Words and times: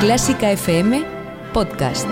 Clásica 0.00 0.50
FM 0.50 1.04
Podcast. 1.52 2.08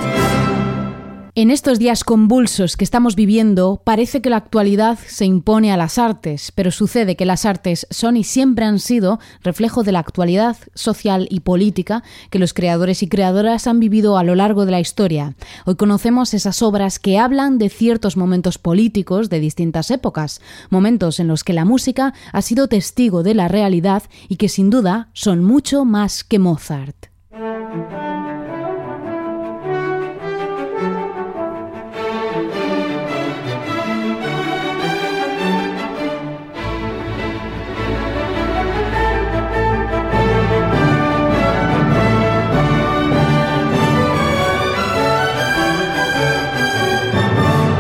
En 1.35 1.51
estos 1.51 1.79
días 1.79 2.05
convulsos 2.05 2.77
que 2.77 2.85
estamos 2.85 3.17
viviendo, 3.17 3.81
parece 3.83 4.21
que 4.21 4.29
la 4.29 4.37
actualidad 4.37 4.99
se 5.07 5.25
impone 5.25 5.73
a 5.73 5.79
las 5.79 5.97
artes, 5.97 6.53
pero 6.55 6.71
sucede 6.71 7.17
que 7.17 7.25
las 7.25 7.47
artes 7.47 7.87
son 7.89 8.19
y 8.19 8.25
siempre 8.25 8.67
han 8.67 8.79
sido 8.79 9.19
reflejo 9.43 9.85
de 9.85 9.93
la 9.93 10.01
actualidad 10.01 10.59
social 10.75 11.29
y 11.31 11.41
política 11.41 12.03
que 12.29 12.39
los 12.39 12.53
creadores 12.53 13.03
y 13.03 13.09
creadoras 13.09 13.67
han 13.67 13.81
vivido 13.81 14.19
a 14.19 14.23
lo 14.23 14.35
largo 14.35 14.67
de 14.67 14.73
la 14.73 14.81
historia. 14.81 15.35
Hoy 15.65 15.77
conocemos 15.77 16.35
esas 16.35 16.61
obras 16.61 16.99
que 16.99 17.19
hablan 17.19 17.57
de 17.57 17.71
ciertos 17.71 18.19
momentos 18.19 18.59
políticos 18.59 19.31
de 19.31 19.41
distintas 19.41 19.91
épocas, 19.91 20.43
momentos 20.69 21.21
en 21.21 21.29
los 21.29 21.43
que 21.43 21.55
la 21.55 21.65
música 21.65 22.13
ha 22.35 22.43
sido 22.43 22.69
testigo 22.69 23.23
de 23.23 23.33
la 23.33 23.49
realidad 23.49 24.03
y 24.29 24.37
que 24.37 24.51
sin 24.51 24.69
duda 24.69 25.09
son 25.15 25.43
mucho 25.43 25.87
más 25.87 26.23
que 26.23 26.39
Mozart. 26.39 27.08
Thank 27.71 27.93
you. 27.93 28.08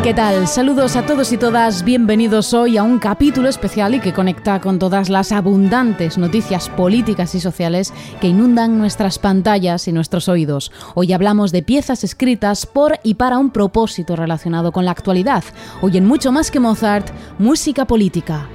¿Qué 0.08 0.14
tal? 0.14 0.48
Saludos 0.48 0.96
a 0.96 1.04
todos 1.04 1.32
y 1.32 1.36
todas, 1.36 1.84
bienvenidos 1.84 2.54
hoy 2.54 2.78
a 2.78 2.82
un 2.82 2.98
capítulo 2.98 3.46
especial 3.46 3.94
y 3.94 4.00
que 4.00 4.14
conecta 4.14 4.58
con 4.58 4.78
todas 4.78 5.10
las 5.10 5.32
abundantes 5.32 6.16
noticias 6.16 6.70
políticas 6.70 7.34
y 7.34 7.40
sociales 7.40 7.92
que 8.18 8.28
inundan 8.28 8.78
nuestras 8.78 9.18
pantallas 9.18 9.86
y 9.86 9.92
nuestros 9.92 10.30
oídos. 10.30 10.72
Hoy 10.94 11.12
hablamos 11.12 11.52
de 11.52 11.62
piezas 11.62 12.04
escritas 12.04 12.65
por 12.65 12.98
y 13.02 13.16
para 13.16 13.37
un 13.37 13.50
propósito 13.50 14.16
relacionado 14.16 14.73
con 14.73 14.87
la 14.87 14.92
actualidad. 14.92 15.45
Hoy 15.82 15.98
en 15.98 16.06
mucho 16.06 16.32
más 16.32 16.50
que 16.50 16.59
Mozart, 16.59 17.10
música 17.38 17.84
política. 17.84 18.48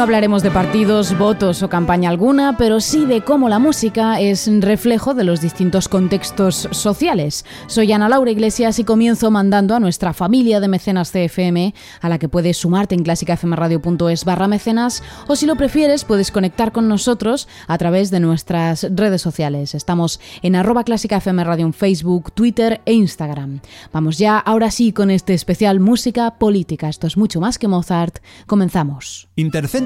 No 0.00 0.04
hablaremos 0.04 0.42
de 0.42 0.50
partidos, 0.50 1.18
votos 1.18 1.62
o 1.62 1.68
campaña 1.68 2.08
alguna, 2.08 2.56
pero 2.56 2.80
sí 2.80 3.04
de 3.04 3.20
cómo 3.20 3.50
la 3.50 3.58
música 3.58 4.18
es 4.18 4.48
reflejo 4.62 5.12
de 5.12 5.24
los 5.24 5.42
distintos 5.42 5.90
contextos 5.90 6.70
sociales. 6.70 7.44
Soy 7.66 7.92
Ana 7.92 8.08
Laura 8.08 8.30
Iglesias 8.30 8.78
y 8.78 8.84
comienzo 8.84 9.30
mandando 9.30 9.74
a 9.74 9.78
nuestra 9.78 10.14
familia 10.14 10.58
de 10.58 10.68
mecenas 10.68 11.12
CFM, 11.12 11.74
a 12.00 12.08
la 12.08 12.18
que 12.18 12.30
puedes 12.30 12.56
sumarte 12.56 12.94
en 12.94 13.02
clásicafmradio.es 13.02 14.24
barra 14.24 14.48
mecenas, 14.48 15.02
o 15.28 15.36
si 15.36 15.44
lo 15.44 15.56
prefieres 15.56 16.06
puedes 16.06 16.30
conectar 16.30 16.72
con 16.72 16.88
nosotros 16.88 17.46
a 17.66 17.76
través 17.76 18.10
de 18.10 18.20
nuestras 18.20 18.86
redes 18.94 19.20
sociales. 19.20 19.74
Estamos 19.74 20.18
en 20.40 20.56
arroba 20.56 20.82
clásicafmradio 20.84 21.66
en 21.66 21.74
Facebook, 21.74 22.32
Twitter 22.32 22.80
e 22.86 22.94
Instagram. 22.94 23.60
Vamos 23.92 24.16
ya, 24.16 24.38
ahora 24.38 24.70
sí, 24.70 24.94
con 24.94 25.10
este 25.10 25.34
especial 25.34 25.78
Música 25.78 26.38
Política. 26.38 26.88
Esto 26.88 27.06
es 27.06 27.18
mucho 27.18 27.38
más 27.38 27.58
que 27.58 27.68
Mozart. 27.68 28.20
Comenzamos. 28.46 29.28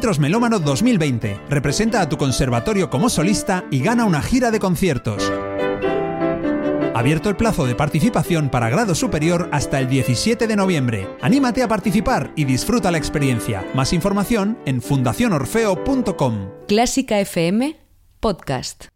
Centros 0.04 0.20
Melómano 0.20 0.58
2020. 0.58 1.40
Representa 1.48 2.02
a 2.02 2.08
tu 2.10 2.18
conservatorio 2.18 2.90
como 2.90 3.08
solista 3.08 3.64
y 3.70 3.80
gana 3.80 4.04
una 4.04 4.20
gira 4.20 4.50
de 4.50 4.60
conciertos. 4.60 5.32
Abierto 6.94 7.30
el 7.30 7.36
plazo 7.36 7.64
de 7.64 7.74
participación 7.74 8.50
para 8.50 8.68
grado 8.68 8.94
superior 8.94 9.48
hasta 9.50 9.80
el 9.80 9.88
17 9.88 10.46
de 10.46 10.56
noviembre. 10.56 11.08
Anímate 11.22 11.62
a 11.62 11.68
participar 11.68 12.34
y 12.36 12.44
disfruta 12.44 12.90
la 12.90 12.98
experiencia. 12.98 13.66
Más 13.74 13.94
información 13.94 14.58
en 14.66 14.82
fundacionorfeo.com. 14.82 16.50
Clásica 16.68 17.18
FM 17.20 17.74
Podcast. 18.20 18.93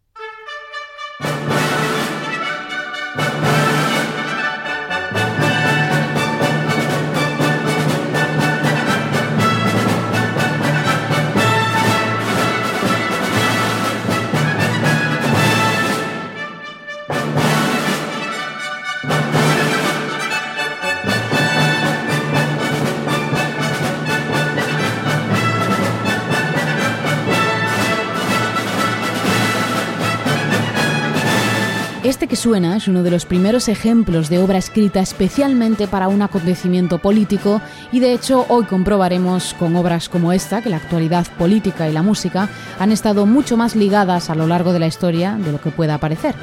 Este 32.03 32.27
que 32.27 32.35
suena 32.35 32.75
es 32.75 32.89
uno 32.89 33.03
de 33.03 33.11
los 33.11 33.25
primeros 33.25 33.69
ejemplos 33.69 34.29
de 34.29 34.39
obra 34.39 34.57
escrita 34.57 34.99
especialmente 34.99 35.87
para 35.87 36.09
un 36.09 36.21
acontecimiento 36.21 36.97
político 36.97 37.61
y 37.93 38.01
de 38.01 38.13
hecho 38.13 38.45
hoy 38.49 38.65
comprobaremos 38.65 39.53
con 39.53 39.77
obras 39.77 40.09
como 40.09 40.33
esta 40.33 40.61
que 40.61 40.69
la 40.69 40.77
actualidad 40.77 41.25
política 41.37 41.87
y 41.87 41.93
la 41.93 42.01
música 42.01 42.49
han 42.79 42.91
estado 42.91 43.25
mucho 43.25 43.55
más 43.55 43.77
ligadas 43.77 44.29
a 44.29 44.35
lo 44.35 44.47
largo 44.47 44.73
de 44.73 44.79
la 44.79 44.87
historia 44.87 45.37
de 45.37 45.53
lo 45.53 45.61
que 45.61 45.71
pueda 45.71 45.99
parecer. 45.99 46.35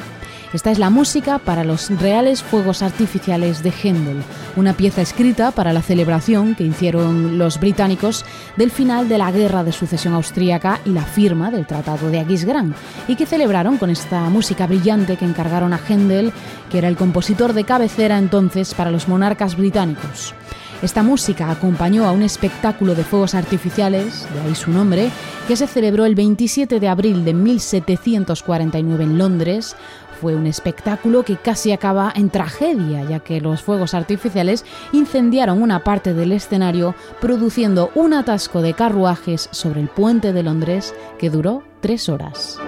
Esta 0.56 0.71
es 0.71 0.78
la 0.78 0.89
música 0.89 1.39
para 1.39 1.65
los 1.65 1.91
reales 2.00 2.43
fuegos 2.43 2.81
artificiales 2.81 3.62
de 3.62 3.71
Händel, 3.71 4.22
una 4.56 4.72
pieza 4.72 5.03
escrita 5.03 5.50
para 5.50 5.75
la 5.75 5.83
celebración 5.83 6.55
que 6.55 6.65
hicieron 6.65 7.37
los 7.37 7.61
británicos 7.61 8.25
del 8.56 8.71
final 8.71 9.06
de 9.06 9.19
la 9.19 9.31
Guerra 9.31 9.65
de 9.65 9.72
Sucesión 9.72 10.15
Austríaca 10.15 10.81
y 10.87 10.93
la 10.93 11.05
firma 11.05 11.50
del 11.50 11.67
Tratado 11.67 12.09
de 12.09 12.21
Aquisgrán, 12.21 12.75
y 13.06 13.17
que 13.17 13.27
celebraron 13.27 13.77
con 13.77 13.91
esta 13.91 14.31
música 14.31 14.67
brillante 14.67 15.19
que 15.19 15.27
encargaron 15.27 15.75
a 15.75 15.78
Händel, 15.87 16.33
que 16.71 16.78
era 16.78 16.88
el 16.88 16.97
compositor 16.97 17.53
de 17.53 17.65
cabecera 17.65 18.17
entonces 18.17 18.73
para 18.73 18.91
los 18.91 19.09
monarcas 19.09 19.59
británicos. 19.59 20.34
Esta 20.83 21.03
música 21.03 21.50
acompañó 21.50 22.06
a 22.06 22.12
un 22.12 22.23
espectáculo 22.23 22.94
de 22.94 23.03
fuegos 23.03 23.34
artificiales, 23.34 24.27
de 24.34 24.41
ahí 24.41 24.55
su 24.55 24.71
nombre, 24.71 25.11
que 25.49 25.56
se 25.56 25.67
celebró 25.67 26.05
el 26.05 26.15
27 26.15 26.81
de 26.81 26.88
abril 26.88 27.25
de 27.25 27.33
1749 27.33 29.05
en 29.05 29.17
Londres, 29.17 29.75
fue 30.16 30.34
un 30.34 30.47
espectáculo 30.47 31.22
que 31.22 31.37
casi 31.37 31.71
acaba 31.71 32.12
en 32.16 32.31
tragedia, 32.31 33.04
ya 33.09 33.21
que 33.21 33.41
los 33.41 33.62
fuegos 33.62 33.94
artificiales 33.94 34.65
incendiaron 34.93 35.62
una 35.62 35.84
parte 35.84 36.15
del 36.15 36.32
escenario, 36.32 36.94
produciendo 37.21 37.91
un 37.94 38.15
atasco 38.15 38.62
de 38.62 38.75
carruajes 38.75 39.49
sobre 39.53 39.81
el 39.81 39.88
puente 39.88 40.32
de 40.32 40.43
Londres 40.43 40.94
que 41.19 41.31
duró 41.31 41.62
tres 41.81 42.09
horas. 42.09 42.59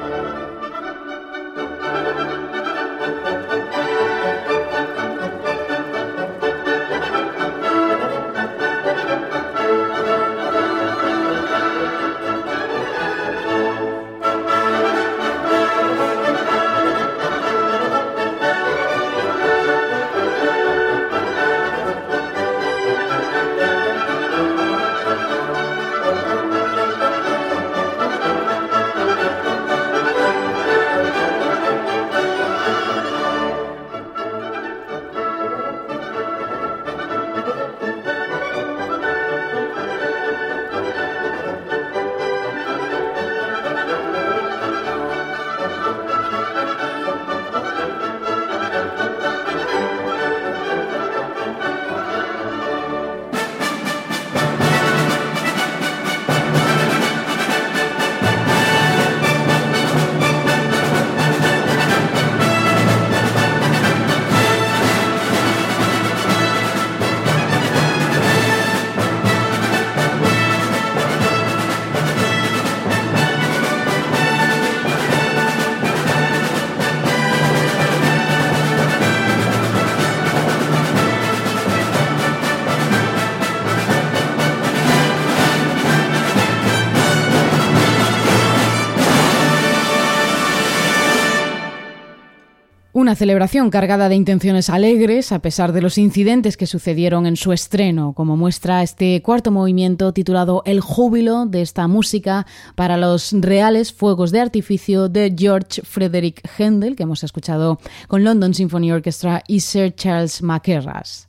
Una 93.08 93.16
celebración 93.16 93.70
cargada 93.70 94.10
de 94.10 94.16
intenciones 94.16 94.68
alegres 94.68 95.32
a 95.32 95.38
pesar 95.38 95.72
de 95.72 95.80
los 95.80 95.96
incidentes 95.96 96.58
que 96.58 96.66
sucedieron 96.66 97.24
en 97.24 97.36
su 97.36 97.54
estreno, 97.54 98.12
como 98.12 98.36
muestra 98.36 98.82
este 98.82 99.22
cuarto 99.22 99.50
movimiento 99.50 100.12
titulado 100.12 100.60
El 100.66 100.82
júbilo 100.82 101.46
de 101.46 101.62
esta 101.62 101.88
música 101.88 102.46
para 102.74 102.98
los 102.98 103.32
reales 103.32 103.94
fuegos 103.94 104.30
de 104.30 104.40
artificio 104.40 105.08
de 105.08 105.34
George 105.34 105.80
Frederick 105.84 106.46
Handel, 106.58 106.96
que 106.96 107.04
hemos 107.04 107.24
escuchado 107.24 107.78
con 108.08 108.24
London 108.24 108.52
Symphony 108.52 108.92
Orchestra 108.92 109.42
y 109.48 109.60
Sir 109.60 109.94
Charles 109.94 110.42
Mackerras. 110.42 111.28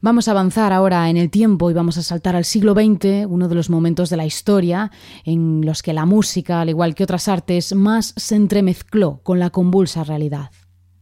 Vamos 0.00 0.26
a 0.26 0.32
avanzar 0.32 0.72
ahora 0.72 1.08
en 1.08 1.18
el 1.18 1.30
tiempo 1.30 1.70
y 1.70 1.74
vamos 1.74 1.98
a 1.98 2.02
saltar 2.02 2.34
al 2.34 2.44
siglo 2.44 2.74
XX, 2.74 3.26
uno 3.28 3.46
de 3.46 3.54
los 3.54 3.70
momentos 3.70 4.10
de 4.10 4.16
la 4.16 4.26
historia 4.26 4.90
en 5.24 5.64
los 5.64 5.84
que 5.84 5.92
la 5.92 6.04
música, 6.04 6.62
al 6.62 6.68
igual 6.68 6.96
que 6.96 7.04
otras 7.04 7.28
artes, 7.28 7.76
más 7.76 8.12
se 8.16 8.34
entremezcló 8.34 9.20
con 9.22 9.38
la 9.38 9.50
convulsa 9.50 10.02
realidad. 10.02 10.50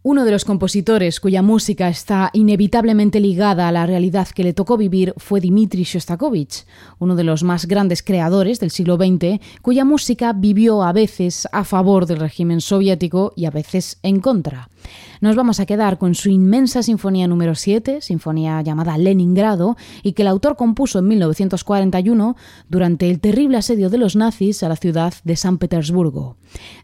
Uno 0.06 0.26
de 0.26 0.32
los 0.32 0.44
compositores 0.44 1.18
cuya 1.18 1.40
música 1.40 1.88
está 1.88 2.28
inevitablemente 2.34 3.20
ligada 3.20 3.68
a 3.68 3.72
la 3.72 3.86
realidad 3.86 4.28
que 4.28 4.44
le 4.44 4.52
tocó 4.52 4.76
vivir 4.76 5.14
fue 5.16 5.40
Dmitri 5.40 5.84
Shostakovich, 5.84 6.66
uno 6.98 7.16
de 7.16 7.24
los 7.24 7.42
más 7.42 7.64
grandes 7.64 8.02
creadores 8.02 8.60
del 8.60 8.70
siglo 8.70 8.96
XX, 8.96 9.40
cuya 9.62 9.86
música 9.86 10.34
vivió 10.34 10.82
a 10.82 10.92
veces 10.92 11.48
a 11.52 11.64
favor 11.64 12.04
del 12.04 12.20
régimen 12.20 12.60
soviético 12.60 13.32
y 13.34 13.46
a 13.46 13.50
veces 13.50 13.98
en 14.02 14.20
contra. 14.20 14.68
Nos 15.20 15.36
vamos 15.36 15.60
a 15.60 15.66
quedar 15.66 15.98
con 15.98 16.14
su 16.14 16.28
inmensa 16.28 16.82
sinfonía 16.82 17.26
número 17.26 17.54
7, 17.54 18.00
sinfonía 18.00 18.60
llamada 18.62 18.98
Leningrado, 18.98 19.76
y 20.02 20.12
que 20.12 20.22
el 20.22 20.28
autor 20.28 20.56
compuso 20.56 20.98
en 20.98 21.08
1941 21.08 22.36
durante 22.68 23.08
el 23.10 23.20
terrible 23.20 23.56
asedio 23.56 23.90
de 23.90 23.98
los 23.98 24.16
nazis 24.16 24.62
a 24.62 24.68
la 24.68 24.76
ciudad 24.76 25.14
de 25.24 25.36
San 25.36 25.58
Petersburgo. 25.58 26.36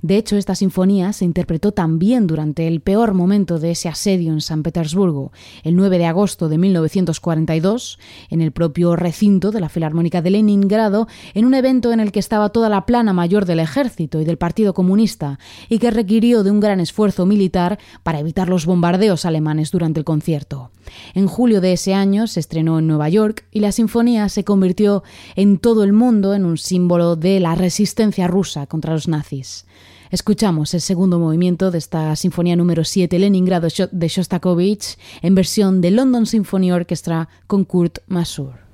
De 0.03 0.17
hecho, 0.17 0.37
esta 0.37 0.55
sinfonía 0.55 1.13
se 1.13 1.25
interpretó 1.25 1.73
también 1.73 2.27
durante 2.27 2.67
el 2.67 2.81
peor 2.81 3.15
momento 3.15 3.59
de 3.59 3.73
ese 3.73 3.89
asedio 3.89 4.33
en 4.33 4.41
San 4.41 4.63
Petersburgo, 4.63 5.33
el 5.63 5.77
9 5.77 5.99
de 5.99 6.07
agosto 6.07 6.49
de 6.49 6.59
1942, 6.59 7.99
en 8.31 8.41
el 8.41 8.53
propio 8.53 8.97
recinto 8.97 9.51
de 9.51 9.61
la 9.61 9.69
Filarmónica 9.69 10.23
de 10.23 10.31
Leningrado, 10.31 11.09
en 11.35 11.45
un 11.45 11.55
evento 11.55 11.93
en 11.93 12.01
el 12.01 12.13
que 12.13 12.21
estaba 12.21 12.49
toda 12.49 12.69
la 12.69 12.87
plana 12.87 13.13
mayor 13.13 13.45
del 13.45 13.61
ejército 13.61 14.21
y 14.21 14.25
del 14.25 14.39
Partido 14.39 14.75
Comunista, 14.75 15.39
y 15.69 15.79
que 15.79 15.91
requirió 15.91 16.43
de 16.43 16.51
un 16.51 16.61
gran 16.61 16.81
esfuerzo 16.81 17.27
militar 17.27 17.79
para 18.03 18.21
evitar 18.21 18.49
los 18.49 18.67
bombardeos 18.67 19.25
alemanes 19.25 19.71
durante 19.71 20.01
el 20.01 20.05
concierto. 20.05 20.71
En 21.15 21.27
julio 21.27 21.61
de 21.61 21.73
ese 21.73 21.95
año 21.95 22.27
se 22.27 22.41
estrenó 22.41 22.79
en 22.79 22.87
Nueva 22.87 23.09
York 23.09 23.45
y 23.51 23.61
la 23.61 23.73
sinfonía 23.73 24.29
se 24.29 24.45
convirtió 24.45 25.03
en 25.37 25.59
todo 25.59 25.85
el 25.85 25.93
mundo 25.93 26.35
en 26.35 26.45
un 26.45 26.59
símbolo 26.59 27.17
de 27.17 27.41
la 27.41 27.55
resistencia 27.55 28.27
rusa 28.27 28.67
contra 28.67 28.93
los 28.93 29.09
nazis. 29.09 29.67
Escuchamos 30.11 30.75
el 30.75 30.81
segundo 30.81 31.21
movimiento 31.21 31.71
de 31.71 31.79
esta 31.79 32.17
Sinfonía 32.17 32.57
número 32.57 32.83
7 32.83 33.17
Leningrado 33.19 33.69
de 33.93 34.09
Shostakovich 34.09 34.99
en 35.23 35.37
versión 35.37 35.81
de 35.81 35.93
London 35.93 36.27
Symphony 36.27 36.73
Orchestra 36.73 37.29
con 37.47 37.65
Kurt 37.65 37.99
Masur. 38.09 38.70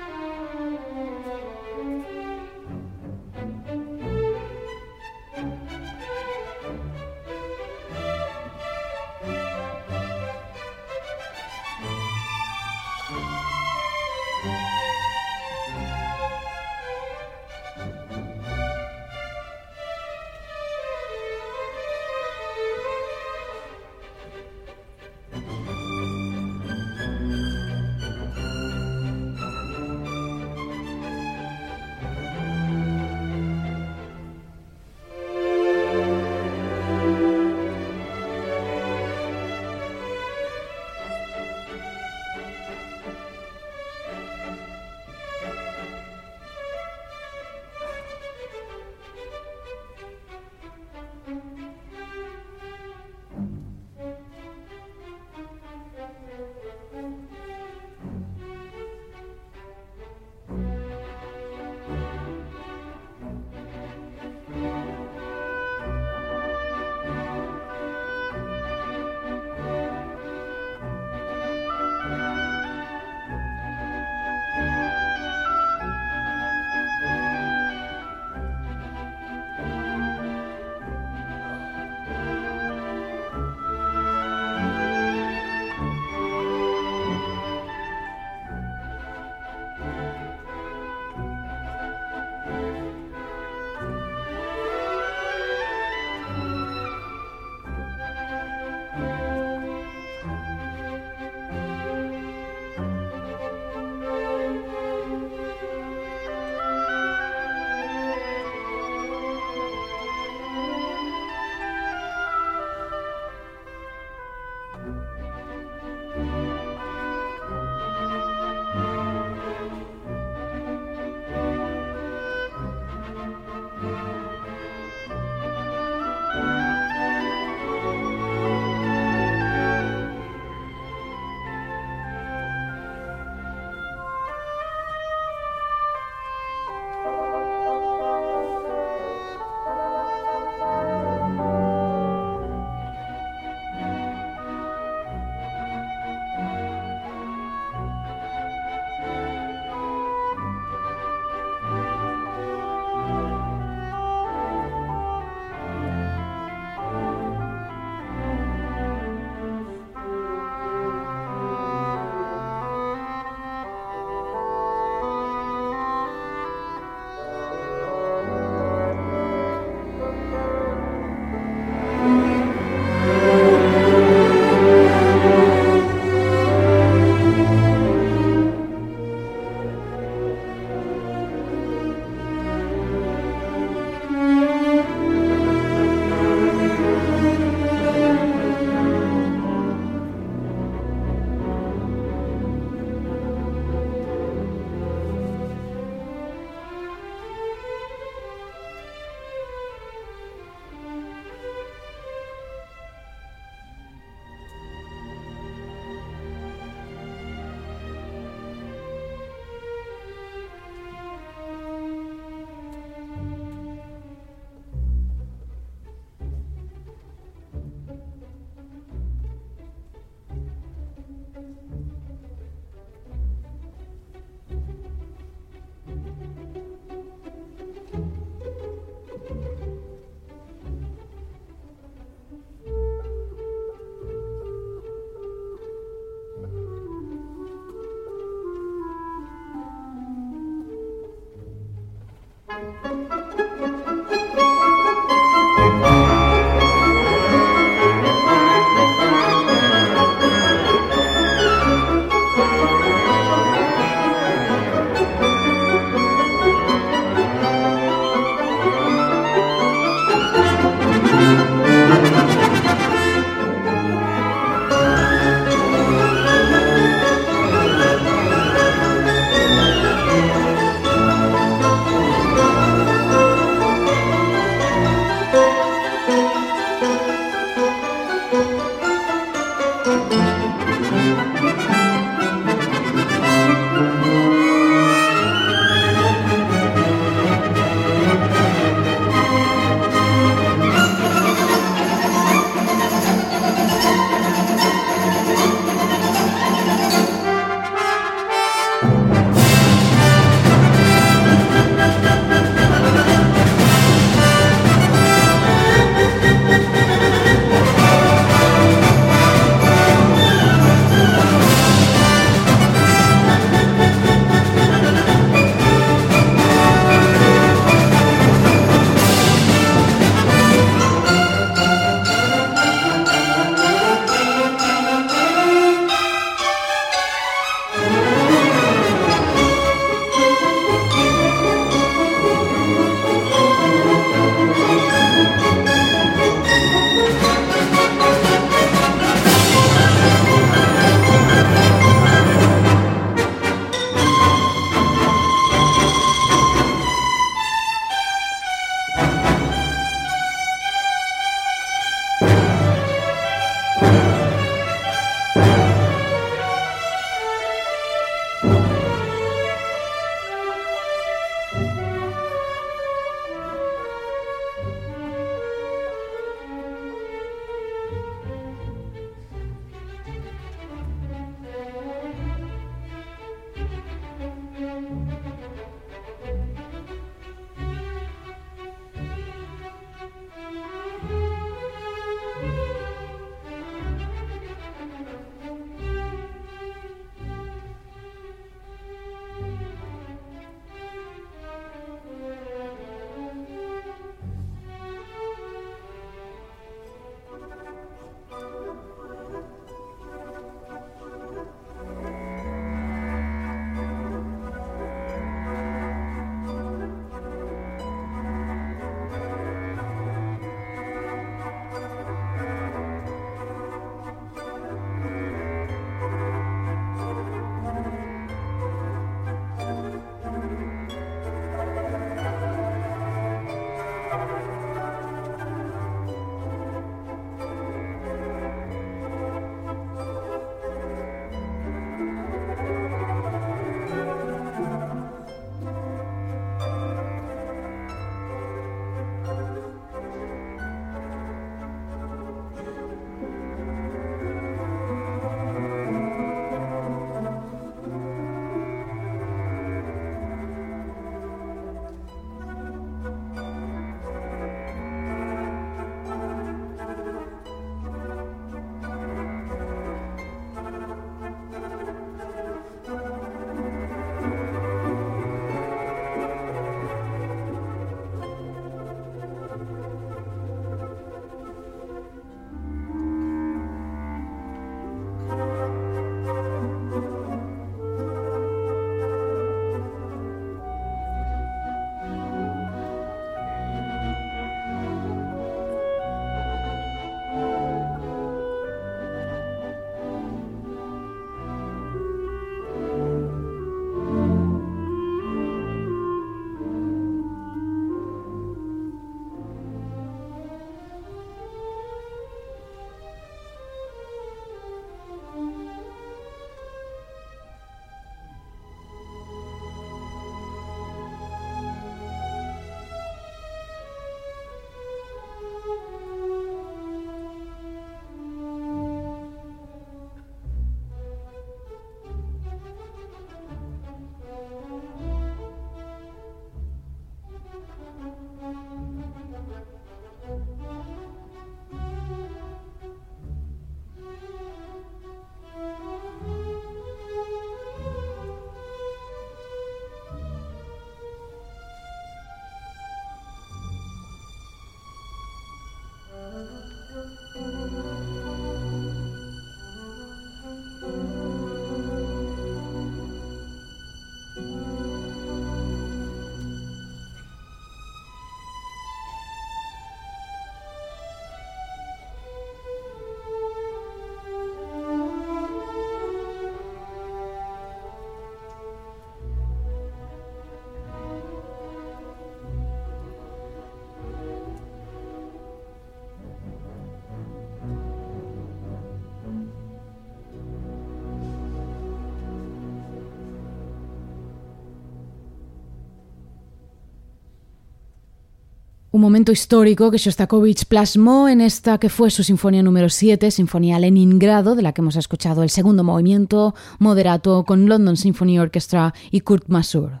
Un 588.92 589.02
momento 589.02 589.30
histórico 589.30 589.92
que 589.92 589.98
Shostakovich 589.98 590.64
plasmó 590.64 591.28
en 591.28 591.40
esta 591.40 591.78
que 591.78 591.88
fue 591.88 592.10
su 592.10 592.24
sinfonía 592.24 592.64
número 592.64 592.88
7, 592.88 593.30
Sinfonía 593.30 593.78
Leningrado, 593.78 594.56
de 594.56 594.62
la 594.62 594.72
que 594.72 594.80
hemos 594.80 594.96
escuchado 594.96 595.44
el 595.44 595.50
segundo 595.50 595.84
movimiento, 595.84 596.56
moderato 596.80 597.44
con 597.44 597.68
London 597.68 597.96
Symphony 597.96 598.40
Orchestra 598.40 598.92
y 599.12 599.20
Kurt 599.20 599.46
Masur. 599.46 600.00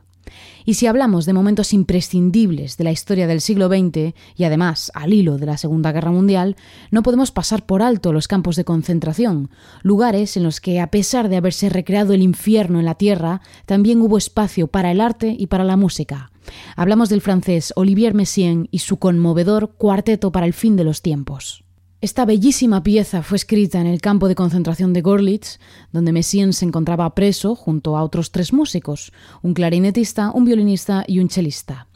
Y 0.64 0.74
si 0.74 0.88
hablamos 0.88 1.24
de 1.24 1.32
momentos 1.32 1.72
imprescindibles 1.72 2.78
de 2.78 2.82
la 2.82 2.90
historia 2.90 3.28
del 3.28 3.40
siglo 3.40 3.68
XX 3.68 4.12
y 4.34 4.42
además 4.42 4.90
al 4.92 5.14
hilo 5.14 5.38
de 5.38 5.46
la 5.46 5.56
Segunda 5.56 5.92
Guerra 5.92 6.10
Mundial, 6.10 6.56
no 6.90 7.04
podemos 7.04 7.30
pasar 7.30 7.64
por 7.66 7.82
alto 7.82 8.12
los 8.12 8.26
campos 8.26 8.56
de 8.56 8.64
concentración, 8.64 9.50
lugares 9.82 10.36
en 10.36 10.42
los 10.42 10.60
que, 10.60 10.80
a 10.80 10.88
pesar 10.88 11.28
de 11.28 11.36
haberse 11.36 11.68
recreado 11.68 12.12
el 12.12 12.22
infierno 12.22 12.80
en 12.80 12.86
la 12.86 12.96
tierra, 12.96 13.40
también 13.66 14.02
hubo 14.02 14.18
espacio 14.18 14.66
para 14.66 14.90
el 14.90 15.00
arte 15.00 15.36
y 15.38 15.46
para 15.46 15.62
la 15.62 15.76
música. 15.76 16.29
Hablamos 16.76 17.08
del 17.08 17.20
francés 17.20 17.72
Olivier 17.76 18.14
Messiaen 18.14 18.68
y 18.70 18.78
su 18.78 18.98
conmovedor 18.98 19.72
Cuarteto 19.76 20.32
para 20.32 20.46
el 20.46 20.52
fin 20.52 20.76
de 20.76 20.84
los 20.84 21.02
tiempos. 21.02 21.64
Esta 22.02 22.24
bellísima 22.24 22.82
pieza 22.82 23.22
fue 23.22 23.36
escrita 23.36 23.78
en 23.78 23.86
el 23.86 24.00
campo 24.00 24.26
de 24.26 24.34
concentración 24.34 24.94
de 24.94 25.02
Gorlitz, 25.02 25.58
donde 25.92 26.12
Messiaen 26.12 26.54
se 26.54 26.64
encontraba 26.64 27.14
preso 27.14 27.54
junto 27.54 27.94
a 27.94 28.02
otros 28.02 28.30
tres 28.32 28.54
músicos, 28.54 29.12
un 29.42 29.52
clarinetista, 29.52 30.30
un 30.30 30.46
violinista 30.46 31.04
y 31.06 31.18
un 31.18 31.28
chelista. 31.28 31.88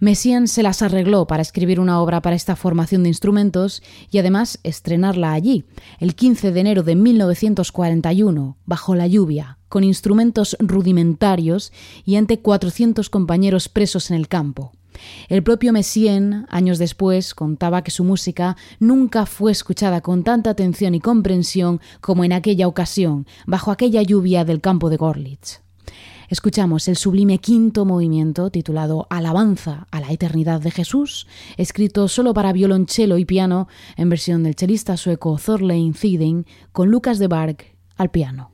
Messiaen 0.00 0.48
se 0.48 0.62
las 0.62 0.80
arregló 0.80 1.26
para 1.26 1.42
escribir 1.42 1.78
una 1.78 2.00
obra 2.00 2.22
para 2.22 2.36
esta 2.36 2.56
formación 2.56 3.02
de 3.02 3.10
instrumentos 3.10 3.82
y 4.10 4.16
además 4.16 4.58
estrenarla 4.62 5.34
allí, 5.34 5.66
el 5.98 6.14
15 6.14 6.52
de 6.52 6.60
enero 6.60 6.82
de 6.82 6.94
1941, 6.94 8.56
bajo 8.64 8.94
la 8.94 9.06
lluvia, 9.06 9.58
con 9.70 9.84
instrumentos 9.84 10.54
rudimentarios 10.58 11.72
y 12.04 12.16
ante 12.16 12.40
400 12.40 13.08
compañeros 13.08 13.70
presos 13.70 14.10
en 14.10 14.18
el 14.18 14.28
campo. 14.28 14.72
El 15.28 15.42
propio 15.42 15.72
Messien, 15.72 16.44
años 16.50 16.78
después, 16.78 17.34
contaba 17.34 17.82
que 17.82 17.90
su 17.90 18.04
música 18.04 18.58
nunca 18.80 19.24
fue 19.24 19.52
escuchada 19.52 20.02
con 20.02 20.24
tanta 20.24 20.50
atención 20.50 20.94
y 20.94 21.00
comprensión 21.00 21.80
como 22.02 22.24
en 22.24 22.34
aquella 22.34 22.66
ocasión, 22.66 23.26
bajo 23.46 23.70
aquella 23.70 24.02
lluvia 24.02 24.44
del 24.44 24.60
campo 24.60 24.90
de 24.90 24.98
Gorlitz. 24.98 25.60
Escuchamos 26.28 26.86
el 26.86 26.96
sublime 26.96 27.38
quinto 27.38 27.84
movimiento 27.84 28.50
titulado 28.50 29.06
Alabanza 29.10 29.88
a 29.90 30.00
la 30.00 30.12
Eternidad 30.12 30.60
de 30.60 30.70
Jesús, 30.70 31.26
escrito 31.56 32.06
solo 32.06 32.34
para 32.34 32.52
violonchelo 32.52 33.18
y 33.18 33.24
piano 33.24 33.66
en 33.96 34.10
versión 34.10 34.44
del 34.44 34.54
chelista 34.54 34.96
sueco 34.96 35.40
Thorlein 35.44 35.92
Thiden 35.92 36.46
con 36.70 36.88
Lucas 36.88 37.18
de 37.18 37.26
Barg 37.26 37.56
al 37.96 38.10
piano. 38.10 38.49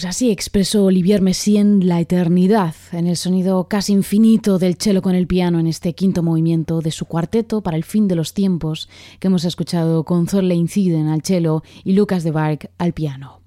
Pues 0.00 0.08
así 0.08 0.30
expresó 0.30 0.86
Olivier 0.86 1.20
Messiaen 1.20 1.86
la 1.86 2.00
eternidad 2.00 2.74
en 2.90 3.06
el 3.06 3.18
sonido 3.18 3.68
casi 3.68 3.92
infinito 3.92 4.58
del 4.58 4.76
cello 4.76 5.02
con 5.02 5.14
el 5.14 5.26
piano 5.26 5.60
en 5.60 5.66
este 5.66 5.94
quinto 5.94 6.22
movimiento 6.22 6.80
de 6.80 6.90
su 6.90 7.04
cuarteto 7.04 7.60
para 7.60 7.76
el 7.76 7.84
fin 7.84 8.08
de 8.08 8.14
los 8.14 8.32
tiempos 8.32 8.88
que 9.18 9.26
hemos 9.26 9.44
escuchado 9.44 10.04
con 10.04 10.26
Zorle 10.26 10.54
Inciden 10.54 11.08
al 11.08 11.20
cello 11.20 11.62
y 11.84 11.92
Lucas 11.92 12.24
de 12.24 12.30
Barg 12.30 12.70
al 12.78 12.94
piano. 12.94 13.39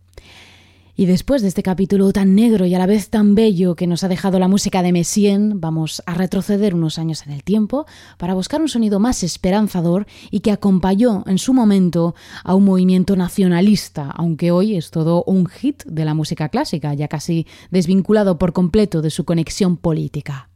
Y 0.96 1.08
después 1.08 1.42
de 1.42 1.48
este 1.48 1.64
capítulo 1.64 2.14
tan 2.14 2.36
negro 2.36 2.68
y 2.68 2.76
a 2.76 2.78
la 2.80 2.86
vez 2.86 3.10
tan 3.10 3.34
bello 3.34 3.76
que 3.76 3.88
nos 3.88 4.04
ha 4.04 4.08
dejado 4.08 4.38
la 4.38 4.48
música 4.48 4.84
de 4.84 4.92
Messien, 4.92 5.60
vamos 5.60 6.04
a 6.06 6.14
retroceder 6.14 6.76
unos 6.76 7.00
años 7.00 7.26
en 7.26 7.34
el 7.34 7.44
tiempo 7.44 7.88
para 8.20 8.36
buscar 8.36 8.62
un 8.62 8.70
sonido 8.70 9.00
más 9.00 9.24
esperanzador 9.24 10.06
y 10.30 10.42
que 10.42 10.52
acompañó 10.52 11.24
en 11.26 11.40
su 11.40 11.52
momento 11.56 12.14
a 12.44 12.54
un 12.54 12.66
movimiento 12.66 13.16
nacionalista, 13.16 14.12
aunque 14.12 14.52
hoy 14.52 14.76
es 14.76 14.92
todo 14.92 15.24
un 15.24 15.48
hit 15.48 15.84
de 15.86 16.06
la 16.06 16.14
música 16.14 16.50
clásica, 16.50 16.94
ya 16.94 17.08
casi 17.08 17.48
desvinculado 17.72 18.38
por 18.38 18.54
completo 18.54 19.02
de 19.02 19.10
su 19.10 19.26
conexión 19.26 19.78
política. 19.78 20.53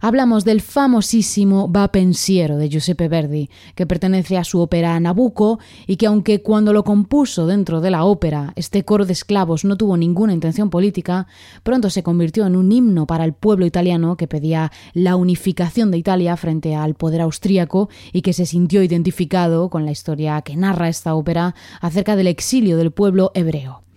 Hablamos 0.00 0.44
del 0.44 0.60
famosísimo 0.60 1.70
Va 1.70 1.90
pensiero 1.90 2.56
de 2.56 2.68
Giuseppe 2.68 3.08
Verdi, 3.08 3.50
que 3.74 3.86
pertenece 3.86 4.38
a 4.38 4.44
su 4.44 4.60
ópera 4.60 4.98
Nabucco 5.00 5.58
y 5.86 5.96
que 5.96 6.06
aunque 6.06 6.40
cuando 6.40 6.72
lo 6.72 6.84
compuso 6.84 7.46
dentro 7.46 7.80
de 7.80 7.90
la 7.90 8.04
ópera 8.04 8.52
este 8.54 8.84
coro 8.84 9.06
de 9.06 9.12
esclavos 9.12 9.64
no 9.64 9.76
tuvo 9.76 9.96
ninguna 9.96 10.32
intención 10.32 10.70
política, 10.70 11.26
pronto 11.64 11.90
se 11.90 12.04
convirtió 12.04 12.46
en 12.46 12.54
un 12.54 12.70
himno 12.70 13.06
para 13.06 13.24
el 13.24 13.32
pueblo 13.32 13.66
italiano 13.66 14.16
que 14.16 14.28
pedía 14.28 14.70
la 14.92 15.16
unificación 15.16 15.90
de 15.90 15.98
Italia 15.98 16.36
frente 16.36 16.76
al 16.76 16.94
poder 16.94 17.20
austríaco 17.20 17.88
y 18.12 18.22
que 18.22 18.32
se 18.32 18.46
sintió 18.46 18.82
identificado 18.82 19.68
con 19.68 19.84
la 19.84 19.90
historia 19.90 20.40
que 20.42 20.56
narra 20.56 20.88
esta 20.88 21.14
ópera 21.14 21.56
acerca 21.80 22.14
del 22.14 22.28
exilio 22.28 22.76
del 22.76 22.92
pueblo 22.92 23.32
hebreo. 23.34 23.87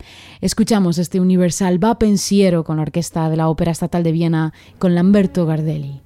Escuchamos 0.42 0.98
este 0.98 1.20
universal 1.20 1.84
va 1.84 2.00
pensiero 2.00 2.64
con 2.64 2.78
la 2.78 2.82
orquesta 2.82 3.30
de 3.30 3.38
la 3.38 3.48
Ópera 3.48 3.72
Estatal 3.72 4.02
de 4.02 4.12
Viena 4.12 4.54
con 4.80 4.96
Lamberto 4.96 5.46
Gardelli. 5.46 6.02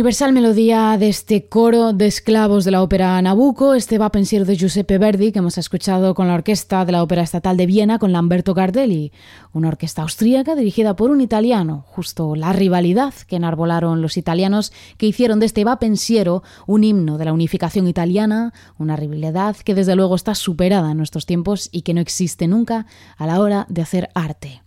Universal 0.00 0.32
melodía 0.32 0.96
de 0.98 1.10
este 1.10 1.46
coro 1.46 1.92
de 1.92 2.06
esclavos 2.06 2.64
de 2.64 2.70
la 2.70 2.82
ópera 2.82 3.20
Nabucco, 3.20 3.74
este 3.74 3.98
va 3.98 4.08
pensiero 4.08 4.46
de 4.46 4.56
Giuseppe 4.56 4.96
Verdi 4.96 5.30
que 5.30 5.40
hemos 5.40 5.58
escuchado 5.58 6.14
con 6.14 6.26
la 6.26 6.32
orquesta 6.32 6.86
de 6.86 6.92
la 6.92 7.02
Ópera 7.02 7.20
Estatal 7.20 7.58
de 7.58 7.66
Viena 7.66 7.98
con 7.98 8.10
Lamberto 8.10 8.54
Gardelli, 8.54 9.12
una 9.52 9.68
orquesta 9.68 10.00
austríaca 10.00 10.54
dirigida 10.54 10.96
por 10.96 11.10
un 11.10 11.20
italiano, 11.20 11.84
justo 11.86 12.34
la 12.34 12.54
rivalidad 12.54 13.12
que 13.26 13.36
enarbolaron 13.36 14.00
los 14.00 14.16
italianos 14.16 14.72
que 14.96 15.04
hicieron 15.04 15.38
de 15.38 15.44
este 15.44 15.64
va 15.64 15.78
pensiero 15.78 16.42
un 16.66 16.82
himno 16.82 17.18
de 17.18 17.26
la 17.26 17.34
unificación 17.34 17.86
italiana, 17.86 18.54
una 18.78 18.96
rivalidad 18.96 19.54
que 19.54 19.74
desde 19.74 19.96
luego 19.96 20.14
está 20.14 20.34
superada 20.34 20.92
en 20.92 20.96
nuestros 20.96 21.26
tiempos 21.26 21.68
y 21.72 21.82
que 21.82 21.92
no 21.92 22.00
existe 22.00 22.48
nunca 22.48 22.86
a 23.18 23.26
la 23.26 23.38
hora 23.38 23.66
de 23.68 23.82
hacer 23.82 24.08
arte. 24.14 24.62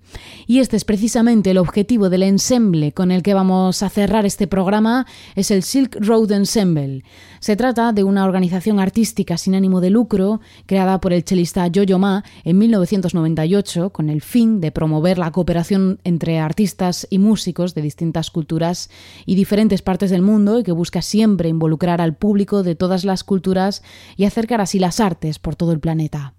Y 0.47 0.60
este 0.60 0.78
es 0.78 0.86
precisamente 0.86 1.52
el 1.52 1.58
objetivo 1.58 2.10
del 2.10 2.23
ensemble 2.23 2.91
con 2.91 3.12
el 3.12 3.23
que 3.23 3.34
vamos 3.34 3.84
a 3.84 3.89
cerrar 3.89 4.26
este 4.26 4.47
programa, 4.47 5.06
es 5.36 5.52
el 5.52 5.63
Silk 5.63 5.97
Road 5.99 6.32
Ensemble. 6.32 7.04
Se 7.39 7.56
trata 7.56 7.91
de 7.91 8.04
una 8.04 8.23
organización 8.23 8.80
artística 8.80 9.38
sin 9.38 9.56
ánimo 9.56 9.82
de 9.82 9.89
lucro 9.89 10.39
creada 10.65 11.02
por 11.02 11.13
el 11.13 11.23
chelista 11.23 11.67
Yo-Yo 11.67 11.99
Ma 11.99 12.23
en 12.43 12.58
1998 12.58 13.89
con 13.89 14.10
el 14.10 14.21
fin 14.21 14.62
de 14.62 14.71
promover 14.71 15.17
la 15.17 15.32
cooperación 15.32 15.99
entre 16.04 16.39
artistas 16.39 17.06
y 17.10 17.19
músicos 17.19 17.73
de 17.73 17.82
distintas 17.82 18.32
culturas 18.32 18.89
y 19.26 19.36
diferentes 19.36 19.82
partes 19.82 20.10
del 20.10 20.21
mundo 20.21 20.60
y 20.60 20.63
que 20.63 20.71
busca 20.71 21.02
siempre 21.02 21.49
involucrar 21.49 22.02
al 22.02 22.15
público 22.15 22.63
de 22.63 22.76
todas 22.76 23.04
las 23.04 23.23
culturas 23.23 23.84
y 24.15 24.26
acercar 24.26 24.62
así 24.62 24.80
las 24.80 24.99
artes 24.99 25.39
por 25.39 25.56
todo 25.56 25.71
el 25.71 25.80
planeta. 25.80 26.34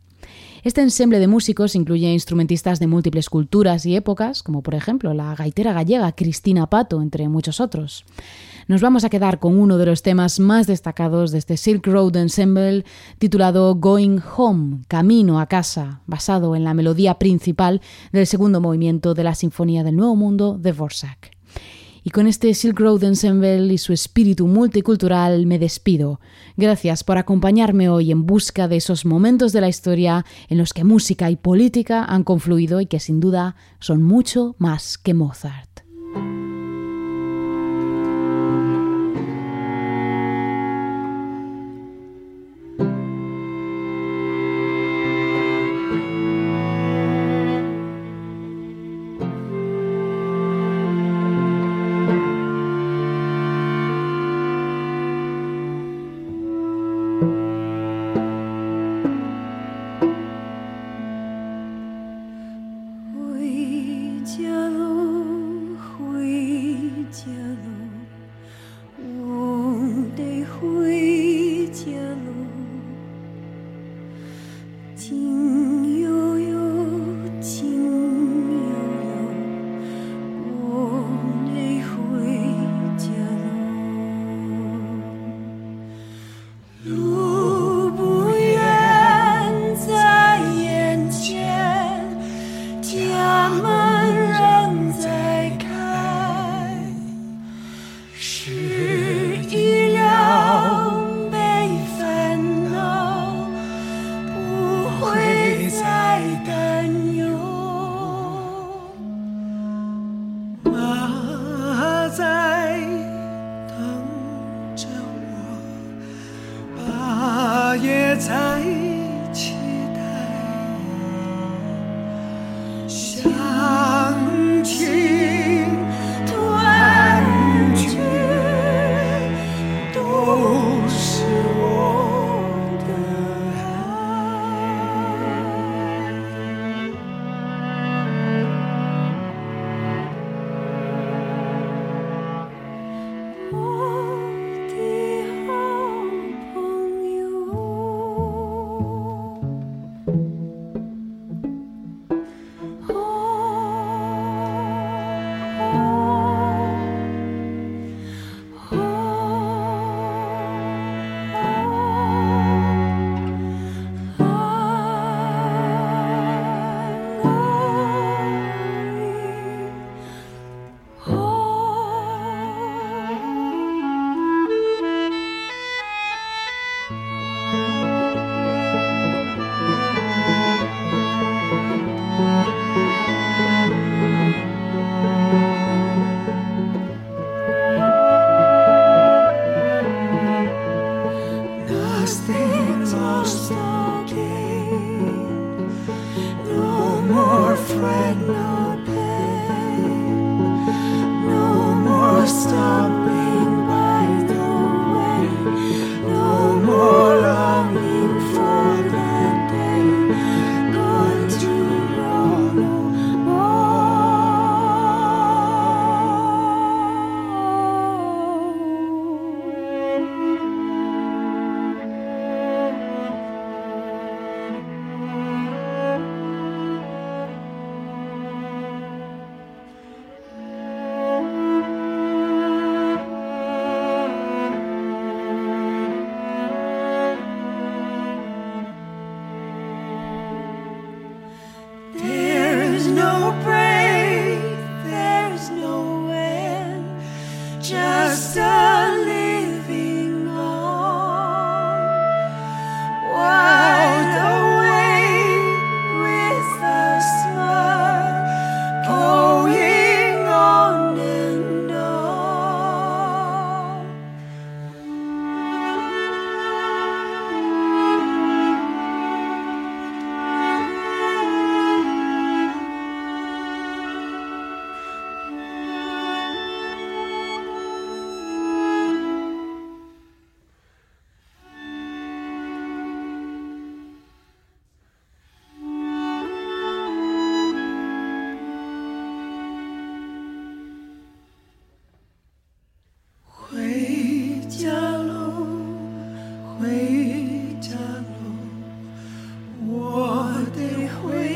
Este 0.64 0.80
ensemble 0.80 1.18
de 1.18 1.28
músicos 1.28 1.74
incluye 1.74 2.10
instrumentistas 2.10 2.80
de 2.80 2.86
múltiples 2.86 3.28
culturas 3.28 3.84
y 3.84 3.96
épocas, 3.96 4.42
como 4.42 4.62
por 4.62 4.74
ejemplo 4.74 5.12
la 5.12 5.34
gaitera 5.34 5.74
gallega 5.74 6.10
Cristina 6.12 6.70
Pato, 6.70 7.02
entre 7.02 7.28
muchos 7.28 7.60
otros. 7.60 8.06
Nos 8.66 8.80
vamos 8.80 9.04
a 9.04 9.10
quedar 9.10 9.40
con 9.40 9.58
uno 9.58 9.76
de 9.76 9.84
los 9.84 10.00
temas 10.00 10.40
más 10.40 10.66
destacados 10.66 11.32
de 11.32 11.38
este 11.38 11.58
Silk 11.58 11.86
Road 11.86 12.16
Ensemble, 12.16 12.86
titulado 13.18 13.74
Going 13.74 14.20
Home, 14.38 14.78
Camino 14.88 15.38
a 15.38 15.48
casa, 15.48 16.00
basado 16.06 16.56
en 16.56 16.64
la 16.64 16.72
melodía 16.72 17.18
principal 17.18 17.82
del 18.10 18.26
segundo 18.26 18.62
movimiento 18.62 19.12
de 19.12 19.24
la 19.24 19.34
Sinfonía 19.34 19.84
del 19.84 19.96
Nuevo 19.96 20.16
Mundo 20.16 20.56
de 20.56 20.72
Vorsak. 20.72 21.33
Y 22.06 22.10
con 22.10 22.26
este 22.26 22.52
Silk 22.52 22.78
Road 22.78 23.02
Ensemble 23.02 23.72
y 23.72 23.78
su 23.78 23.94
espíritu 23.94 24.46
multicultural 24.46 25.46
me 25.46 25.58
despido. 25.58 26.20
Gracias 26.54 27.02
por 27.02 27.16
acompañarme 27.16 27.88
hoy 27.88 28.10
en 28.10 28.26
busca 28.26 28.68
de 28.68 28.76
esos 28.76 29.06
momentos 29.06 29.54
de 29.54 29.62
la 29.62 29.68
historia 29.68 30.26
en 30.50 30.58
los 30.58 30.74
que 30.74 30.84
música 30.84 31.30
y 31.30 31.36
política 31.36 32.04
han 32.04 32.22
confluido 32.22 32.82
y 32.82 32.86
que 32.86 33.00
sin 33.00 33.20
duda 33.20 33.56
son 33.80 34.02
mucho 34.02 34.54
más 34.58 34.98
que 34.98 35.14
Mozart. 35.14 35.73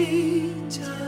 Peter. 0.08 1.07